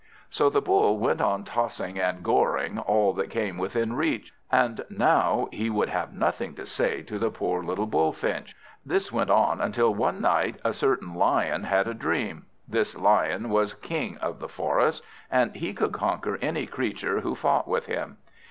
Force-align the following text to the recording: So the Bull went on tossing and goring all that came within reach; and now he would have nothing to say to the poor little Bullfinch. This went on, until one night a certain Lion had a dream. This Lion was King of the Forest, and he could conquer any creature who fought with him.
So 0.31 0.49
the 0.49 0.63
Bull 0.63 0.97
went 0.97 1.21
on 1.21 1.43
tossing 1.43 1.99
and 1.99 2.23
goring 2.23 2.79
all 2.79 3.13
that 3.13 3.29
came 3.29 3.59
within 3.59 3.93
reach; 3.93 4.33
and 4.51 4.83
now 4.89 5.47
he 5.51 5.69
would 5.69 5.89
have 5.89 6.11
nothing 6.11 6.55
to 6.55 6.65
say 6.65 7.03
to 7.03 7.19
the 7.19 7.29
poor 7.29 7.61
little 7.63 7.85
Bullfinch. 7.85 8.55
This 8.83 9.11
went 9.11 9.29
on, 9.29 9.61
until 9.61 9.93
one 9.93 10.19
night 10.19 10.55
a 10.65 10.73
certain 10.73 11.13
Lion 11.13 11.65
had 11.65 11.87
a 11.87 11.93
dream. 11.93 12.47
This 12.67 12.97
Lion 12.97 13.51
was 13.51 13.75
King 13.75 14.17
of 14.17 14.39
the 14.39 14.49
Forest, 14.49 15.03
and 15.29 15.55
he 15.55 15.71
could 15.71 15.91
conquer 15.93 16.39
any 16.41 16.65
creature 16.65 17.19
who 17.19 17.35
fought 17.35 17.67
with 17.67 17.85
him. 17.85 18.17